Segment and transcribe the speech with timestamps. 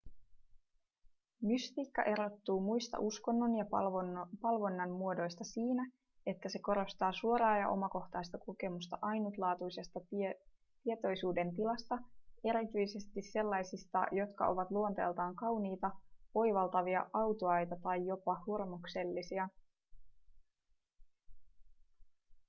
[1.41, 3.65] mystiikka erottuu muista uskonnon ja
[4.41, 5.91] palvonnan muodoista siinä
[6.25, 9.99] että se korostaa suoraa ja omakohtaista kokemusta ainutlaatuisesta
[10.83, 11.97] tietoisuudentilasta
[12.43, 15.91] erityisesti sellaisista jotka ovat luonteeltaan kauniita
[16.33, 19.49] oivaltavia autuaita tai jopa hurmoksellisia